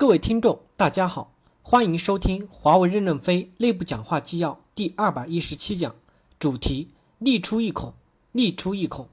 [0.00, 5.94] 各位听众，大家好，欢迎收听华为任正非内部讲话纪要第二百一十七讲，
[6.38, 7.92] 主题：立出一孔，
[8.32, 9.10] 立出一孔。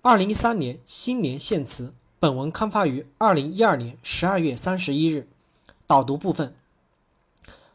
[0.00, 5.28] 二零一三年新年献词，本文刊发于二零一二年十二月三十一日。
[5.86, 6.54] 导读部分，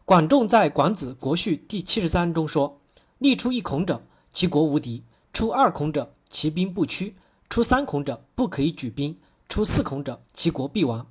[0.03, 2.79] 管仲在《管子·国序》第七十三中说
[3.19, 7.13] ：“立出一孔者，其国无敌；出二孔者，其兵不屈；
[7.47, 9.13] 出三孔者，不可以举兵；
[9.47, 11.05] 出四孔者，其国必亡。”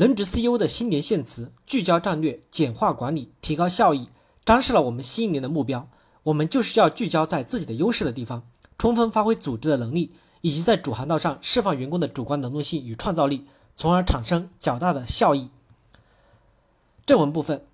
[0.00, 4.08] 能值 CEO 的新年献词，聚焦战略，简化管理，提高效益，
[4.46, 5.90] 展示了我们新一年的目标。
[6.22, 8.42] 我们就是要聚焦在自己的优势的地方，
[8.78, 13.46] 充分发挥组织的能力，以及在主航道上释放员工的主观能动性与创造力，
[13.76, 15.50] 从而产生较大的效益。
[17.04, 17.66] 正文部分，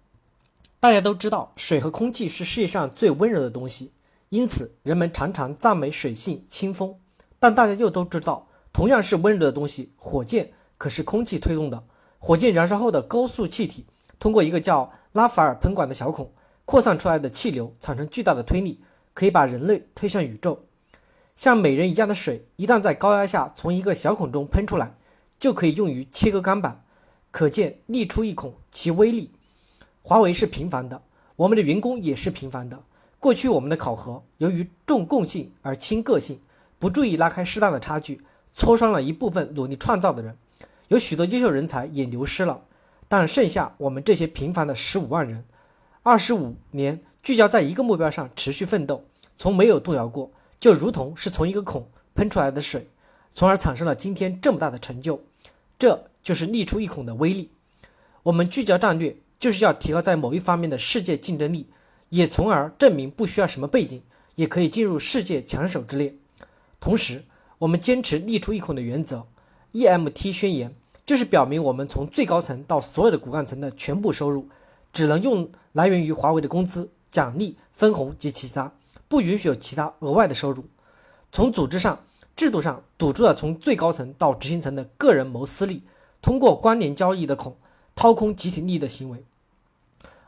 [0.80, 3.92] 大家都知道，水和空气是世界上最温柔的东西，
[4.30, 6.96] 因此人们常常赞美水性清风。
[7.38, 11.84] 但大家又都知道，同样是温柔的东西，火箭可是空气推动的。
[12.18, 13.86] 火箭燃烧后的高速气体，
[14.18, 16.32] 通过一个叫拉法尔喷管的小孔
[16.64, 18.80] 扩散出来的气流，产生巨大的推力，
[19.14, 20.64] 可以把人类推向宇宙。
[21.36, 24.94] 像美人一样的水，一旦在高压下从一个小孔中喷出来，
[25.38, 26.82] 就可以用于切割钢板。
[27.30, 29.30] 可见力出一孔，其威力。
[30.00, 31.02] 华为是平凡的，
[31.36, 32.82] 我们的员工也是平凡的。
[33.20, 36.40] 过去我们的考核，由于重共性而轻个性，
[36.78, 38.22] 不注意拉开适当的差距，
[38.54, 40.38] 挫伤了一部分努力创造的人。
[40.88, 42.62] 有许多优秀人才也流失了，
[43.08, 45.44] 但剩下我们这些平凡的十五万人，
[46.02, 49.04] 二十五年聚焦在一个目标上持续奋斗，
[49.36, 52.86] 从没有动摇过，就如同是从一个孔喷出来的水，
[53.32, 55.20] 从而产生了今天这么大的成就。
[55.78, 57.50] 这就是力出一孔的威力。
[58.22, 61.66] 我们聚焦战略，就是要提高在某一方面的世界竞争力，
[62.10, 64.02] 也从而证明不需要什么背景，
[64.36, 66.14] 也可以进入世界强手之列。
[66.80, 67.24] 同时，
[67.58, 69.26] 我们坚持力出一孔的原则。
[69.72, 74.48] EMT 宣言就是表明，我们从最高层到所有的骨干层的全部收入，
[74.92, 78.72] 只能用来源于华为的工资、奖励、分红及其他，
[79.06, 80.64] 不允许有其他额外的收入。
[81.30, 82.00] 从组织上、
[82.34, 85.82] 制度上堵住了从最高层到执行层的个人谋私利，
[86.22, 87.56] 通过关联交易的孔
[87.94, 89.22] 掏空集体利益的行为。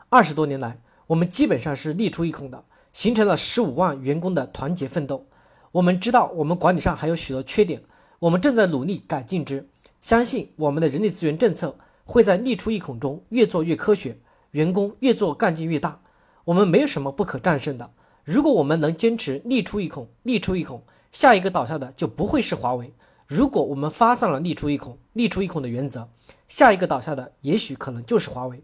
[0.09, 2.63] 二十多年来，我们基本上是利出一孔的，
[2.93, 5.25] 形成了十五万员工的团结奋斗。
[5.73, 7.81] 我们知道，我们管理上还有许多缺点。
[8.19, 9.69] 我们正在努力改进之，
[10.01, 14.17] 相信我们的人力资源政策会在力出一孔中越做越科学，
[14.51, 16.01] 员工越做干劲越大。
[16.43, 17.89] 我们没有什么不可战胜的。
[18.25, 22.93] 如果我们能坚持力出一孔，力出一孔，下一个倒下的就不会是华为。
[23.25, 26.09] 如果我们发散了力出一孔，力出一孔的原则，
[26.49, 28.61] 下一个倒下的也许可能就是华为。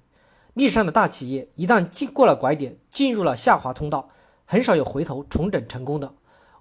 [0.53, 4.09] 历史上的大企业一旦经过了拐点，进入了下滑通道，
[4.43, 6.13] 很少有回头重整成功的。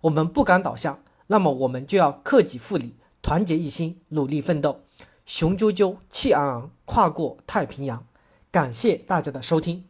[0.03, 1.01] 我们不敢倒下。
[1.29, 4.81] 那么我们就要克己复礼，团结一心，努力奋斗，
[5.25, 8.07] 雄赳赳，气昂昂，跨过太平洋。
[8.51, 9.85] 感谢大家的收听。